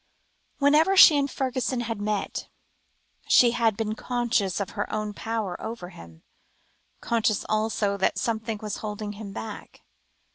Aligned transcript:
Whenever 0.57 0.97
she 0.97 1.15
and 1.15 1.29
Fergusson 1.29 1.81
had 1.81 2.01
met, 2.01 2.47
she 3.27 3.51
had 3.51 3.77
been 3.77 3.93
conscious 3.93 4.59
of 4.59 4.71
her 4.71 4.91
own 4.91 5.13
power 5.13 5.61
over 5.61 5.89
him, 5.89 6.23
conscious 7.01 7.45
also 7.47 7.97
that 7.97 8.17
something 8.17 8.57
was 8.63 8.77
holding 8.77 9.11
him 9.11 9.31
back. 9.31 9.81